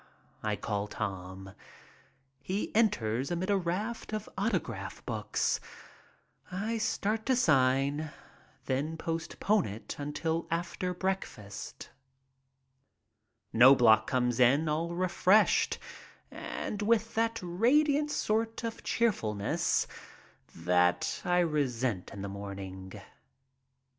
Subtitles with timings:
[0.41, 1.53] I call Tom.
[2.41, 5.59] He enters amid a raft of autograph books.
[6.51, 8.09] I start to sign,
[8.65, 11.91] then postpone it until after breakfast.
[13.53, 15.77] Knobloch comes in all refreshed
[16.31, 19.85] and with that radiant sort of cheerfulness
[20.55, 22.93] that I resent in the morning.